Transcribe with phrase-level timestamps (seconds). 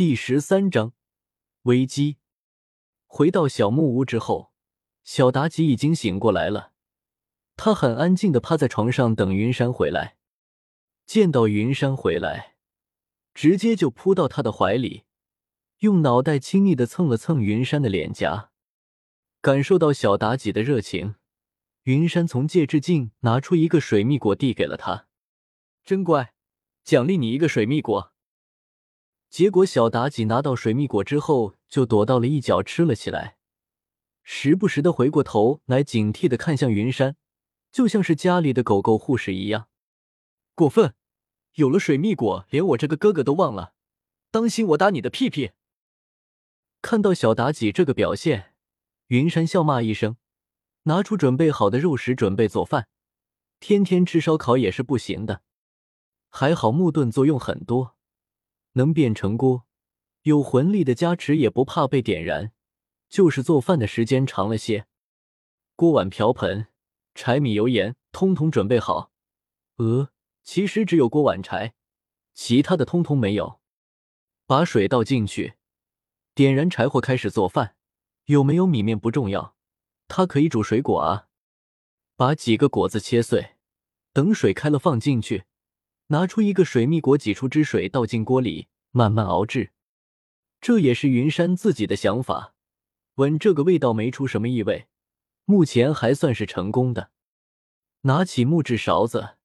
[0.00, 0.94] 第十三章
[1.64, 2.16] 危机。
[3.06, 4.50] 回到小木屋之后，
[5.04, 6.72] 小妲己已经醒过来了。
[7.54, 10.16] 他很安静的趴在床上等云山回来。
[11.04, 12.54] 见到云山回来，
[13.34, 15.04] 直接就扑到他的怀里，
[15.80, 18.52] 用脑袋亲昵的蹭了蹭云山的脸颊。
[19.42, 21.16] 感受到小妲己的热情，
[21.82, 25.08] 云山从戒指镜拿出一个水蜜果递给了他，
[25.84, 26.32] 真乖，
[26.84, 28.14] 奖励你一个水蜜果。
[29.30, 33.36] 结果小妲己拿到水蜜果之后，就躲到了一角吃了起来，
[34.24, 37.16] 时不时的回过头来警惕的看向云山，
[37.70, 39.68] 就像是家里的狗狗护士一样。
[40.56, 40.94] 过分，
[41.54, 43.72] 有了水蜜果，连我这个哥哥都忘了，
[44.32, 45.52] 当心我打你的屁屁！
[46.82, 48.54] 看到小妲己这个表现。
[49.06, 50.16] 云山笑骂一声，
[50.84, 52.88] 拿出准备好的肉食准备做饭。
[53.60, 55.42] 天天吃烧烤也是不行的，
[56.30, 57.96] 还好木盾作用很多，
[58.80, 59.66] 能变成锅，
[60.22, 62.52] 有魂力的加持也不怕被点燃。
[63.10, 64.86] 就是做饭的时间长了些。
[65.74, 66.68] 锅碗瓢盆、
[67.14, 69.10] 柴米油盐通通准备好。
[69.76, 70.10] 呃，
[70.42, 71.74] 其实只有锅碗柴，
[72.32, 73.60] 其他的通通没有。
[74.46, 75.54] 把水倒进去，
[76.34, 77.74] 点燃柴火，开始做饭。
[78.26, 79.56] 有没有米面不重要，
[80.06, 81.28] 它可以煮水果啊！
[82.14, 83.56] 把几个果子切碎，
[84.12, 85.44] 等水开了放进去，
[86.12, 89.70] 拿出一个水蜜果，挤出汁水倒进锅里，慢慢熬制。
[90.60, 92.52] 这也是云山自己的想法，
[93.14, 94.88] 闻这个味道没出什么异味，
[95.44, 97.12] 目前还算是成功的。
[98.02, 99.36] 拿起木质勺子，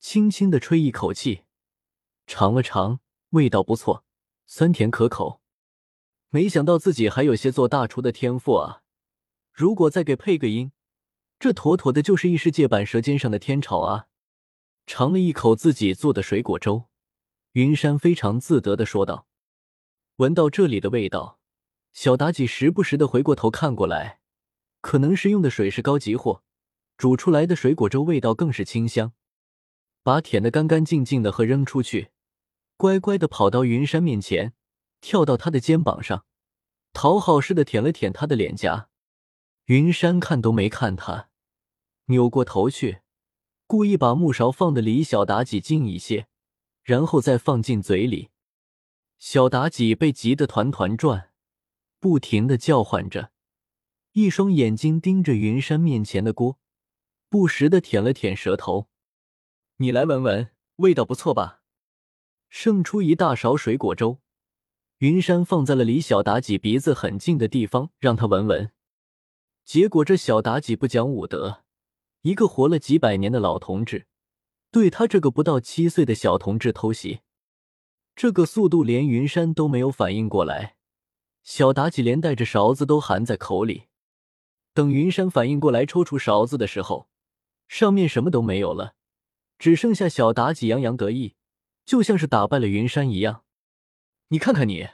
[0.00, 1.44] 轻轻的吹一口气，
[2.26, 2.98] 尝了尝，
[3.30, 4.04] 味道不错，
[4.46, 5.40] 酸甜可口。
[6.30, 8.82] 没想到自己还有些做大厨的天赋啊！
[9.52, 10.72] 如果再给配个音，
[11.38, 14.08] 这妥妥的就是异世界版《舌尖上的天朝》啊！
[14.86, 16.88] 尝了一口自己做的水果粥，
[17.52, 19.26] 云山非常自得的说道
[20.16, 21.38] ：“闻到这里的味道，
[21.92, 24.20] 小妲己时不时的回过头看过来，
[24.80, 26.42] 可能是用的水是高级货，
[26.96, 29.12] 煮出来的水果粥味道更是清香。
[30.02, 32.10] 把舔的干干净净的喝扔出去，
[32.76, 34.54] 乖乖的跑到云山面前。”
[35.02, 36.26] 跳到他的肩膀上，
[36.92, 38.90] 讨好似的舔了舔他的脸颊。
[39.64, 41.30] 云山看都没看他，
[42.08, 43.00] 扭过头去，
[43.70, 46.26] 故意把木勺放的离小妲己近一些，
[46.82, 48.30] 然后再放进嘴里。
[49.16, 51.30] 小妲己被急得团团转，
[52.00, 53.30] 不停的叫唤着，
[54.10, 56.58] 一双眼睛盯着云山面前的锅，
[57.28, 58.88] 不时的舔了舔舌头。
[59.76, 61.60] 你来闻闻，味道不错吧？
[62.48, 64.18] 剩出一大勺水果粥。
[64.98, 68.72] 云山放在了离小妲己鼻子很近的地方，让他闻闻。
[69.64, 71.62] 结果这小妲己不讲武德，
[72.22, 74.06] 一个活了几百年的老同志，
[74.70, 77.20] 对他这个不到七岁的小同志偷袭，
[78.14, 80.76] 这个速度连云山都没有反应过来。
[81.42, 83.84] 小妲己连带着勺子都含在口里。
[84.74, 87.08] 等云山反应过来抽出勺子的时候，
[87.68, 88.94] 上面什么都没有了，
[89.58, 91.34] 只剩下小妲己洋洋得意，
[91.86, 93.44] 就像是打败了云山一样。
[94.28, 94.86] 你看看你，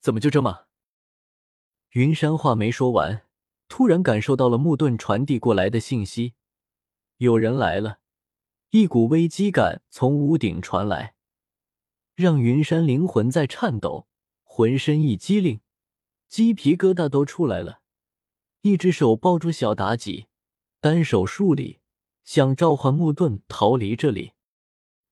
[0.00, 0.66] 怎么就这么？
[1.92, 3.22] 云山话没说完，
[3.66, 6.34] 突然感受到了木盾传递过来的信息，
[7.18, 7.98] 有人来了。
[8.70, 11.14] 一股危机感从屋顶传来，
[12.14, 14.06] 让云山灵魂在颤抖，
[14.42, 15.60] 浑身一激灵，
[16.28, 17.80] 鸡皮疙瘩都出来了。
[18.62, 20.26] 一只手抱住小妲己，
[20.80, 21.78] 单手竖立，
[22.24, 24.32] 想召唤木盾逃离这里。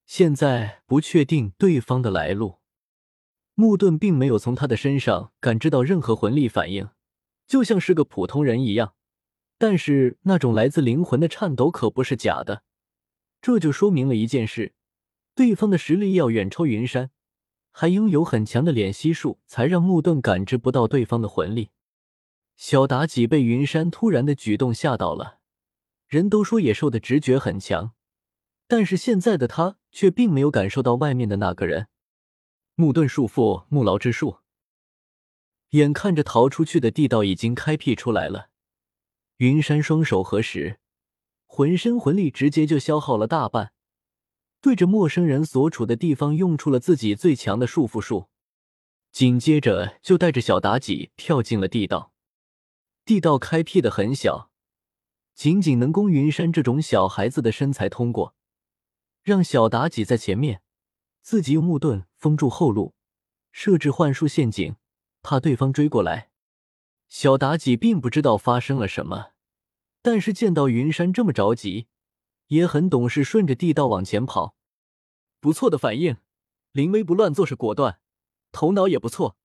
[0.05, 2.59] 现在不确定对方的来路。
[3.55, 6.91] 木盾并没有从他的身上感知到任何魂力反应，
[7.47, 8.95] 就像是个普通人一样。
[9.59, 12.63] 但是那种来自灵魂的颤抖可不是假的，
[13.41, 14.75] 这就说明了一件事：
[15.35, 17.11] 对方的实力要远超云山，
[17.71, 21.71] 还拥有很强的脸息术，才让木盾感知不到对方的魂力。
[22.57, 25.41] 小妲己被云山突然的举动吓到了。
[26.07, 27.93] 人都说野兽的直觉很强，
[28.69, 31.89] 但是现在的他却并没有感受到外面的那个人。
[32.77, 34.39] 木盾束缚木牢之术，
[35.71, 38.51] 眼看着逃出去的地道已经开辟出来了，
[39.39, 40.79] 云山双手合十，
[41.47, 43.73] 浑身魂力直接就消耗了大半，
[44.61, 48.29] 对着陌生人所处的地方用出了自己最强的束缚术，
[49.11, 52.13] 紧接着就带着小妲己跳进了地道。
[53.05, 54.51] 地道开辟的很小，
[55.35, 58.37] 仅仅能供云山这种小孩子的身材通过，
[59.23, 60.63] 让小妲己在前面。
[61.23, 62.95] 自己用木盾封住后路，
[63.51, 64.77] 设置幻术陷阱，
[65.23, 66.31] 怕对方追过来。
[67.09, 69.33] 小妲己并不知道发生了什么，
[70.03, 71.87] 但是见到云山这么着急，
[72.49, 74.57] 也很懂事，顺着地道往前跑。
[75.41, 76.17] 不错的反应，
[76.73, 78.01] 临危不乱，做事果断，
[78.51, 79.37] 头脑也不错，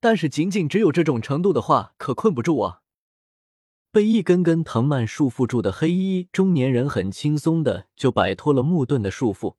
[0.00, 2.82] 但是仅仅只有这种程度的话，可困不住我。
[3.90, 9.56] 被一根根藤蔓束缚住的黑衣中年人很轻松的就摆脱了木盾的束缚，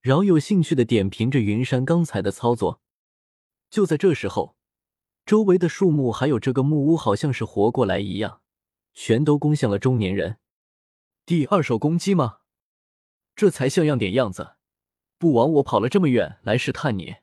[0.00, 2.80] 饶有兴趣的点评着云山刚才的操作。
[3.68, 4.57] 就在这时候，
[5.28, 8.40] 周围的树木还有这个木屋，好像是活过来一样，
[8.94, 10.38] 全都攻向了中年人。
[11.26, 12.38] 第二手攻击吗？
[13.36, 14.52] 这才像样点样子，
[15.18, 17.16] 不枉我跑了这么远来试探你。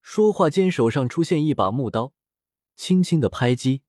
[0.00, 2.12] 说话间，手上出现一把木刀，
[2.76, 3.82] 轻轻的拍击。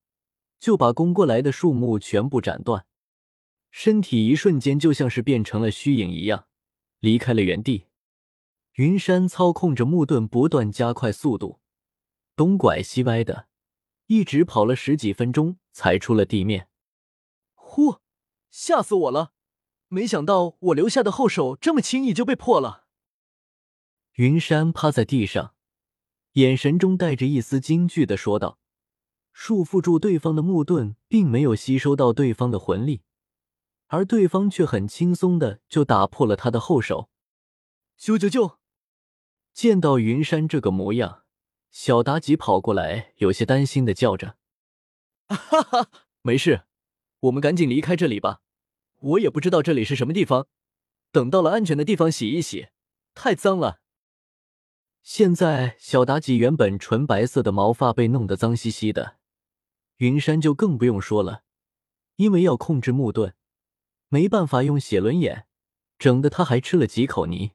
[0.58, 2.88] 就把攻过来的树木全部斩断，
[3.70, 6.48] 身体一瞬间就像是变成了虚影一样，
[6.98, 7.86] 离开了原地。
[8.78, 11.60] 云山操控着木盾不断加快速度，
[12.40, 13.50] 东拐西歪的，
[14.06, 16.70] 一直跑了十几分钟才出了地面。
[17.54, 17.98] 呼，
[18.50, 19.34] 吓死我了！
[19.90, 22.86] 没想到我留下的后手这么轻易就被破了。
[24.14, 25.54] 云山趴在地上，
[26.36, 28.58] 眼神中带着一丝惊惧的说道。
[29.34, 33.02] 束缚住对方的木盾并没有吸收到对方的魂力，
[33.88, 37.10] 而对方却很轻松的就打破了他的后手。
[37.98, 38.60] 救救救！
[39.54, 41.26] 见到云山这个模样，
[41.72, 44.38] 小妲己跑过来，有些担心的叫着
[45.28, 46.64] ：“哈哈，没事，
[47.22, 48.42] 我们赶紧离开这里吧。
[49.00, 50.48] 我也不知道这里是什么地方，
[51.12, 52.70] 等到了安全的地方洗一洗，
[53.14, 53.80] 太脏了。”
[55.02, 59.18] 现在小妲己原本纯白色的毛发被弄得脏兮兮的。
[59.98, 61.44] 云山就更不用说了，
[62.18, 63.34] 因为要控制木盾，
[64.08, 65.48] 没办法用写轮眼，
[65.98, 67.52] 整的他还吃了几口泥。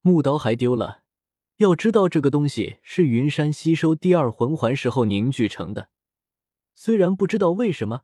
[0.00, 1.02] 木刀还丢了，
[1.58, 5.88] 要知道这个东西是云山吸收第二魂环时候凝聚成的。
[6.74, 8.02] 虽然不知道为什么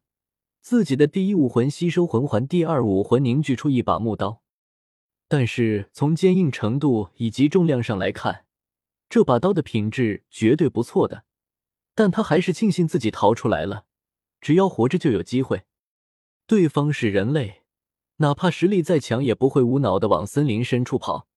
[0.62, 4.43] 自己的第一武魂吸收魂环，第二武魂凝聚出一把木刀，
[5.28, 8.46] 但是从坚硬程度以及重量上来看，
[9.10, 11.25] 这把刀的品质绝对不错的。
[11.94, 13.84] 但他还是庆幸自己逃出来了，
[14.40, 15.64] 只要活着就有机会。
[16.46, 17.64] 对方是人类，
[18.16, 21.28] 哪怕实力再强，也不会无脑的往森林深处跑。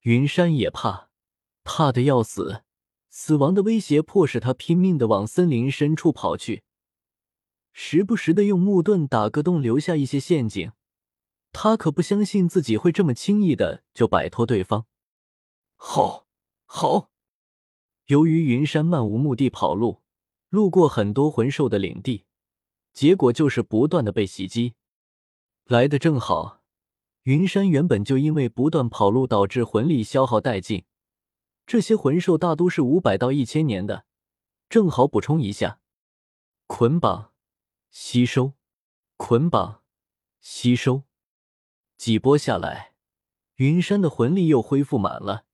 [0.00, 1.05] 云山也怕，
[1.66, 2.62] 怕的要死，
[3.10, 6.62] 死亡的威胁迫使他拼命的往森林深处跑去，
[7.72, 10.70] 时不时的用木盾打个洞，留下一些陷阱。
[11.52, 14.86] 他可不相信自己会这么轻易的就摆脱对方。
[15.74, 16.26] 好，
[16.64, 17.10] 好。
[18.06, 20.02] 由于云山漫无目的跑路，
[20.48, 22.24] 路过很多魂兽的领地，
[22.92, 24.74] 结果就是不断的被袭击。
[25.64, 26.62] 来的正好，
[27.24, 30.84] 云山原本就因为不断跑路导致魂力消耗殆尽，
[31.66, 34.06] 这些魂兽大都是五百到一千年的，
[34.68, 35.80] 正好补充一下。
[36.68, 37.32] 捆绑，
[37.90, 38.54] 吸收，
[39.16, 39.82] 捆绑，
[40.40, 41.02] 吸收，
[41.96, 42.94] 几波下来，
[43.56, 45.44] 云山的魂力又恢复满了。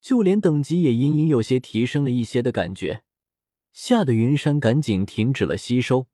[0.00, 3.04] 就连等级也隐隐有些提升了一些的感觉，
[3.72, 6.08] 吓得云山赶紧停止了吸收。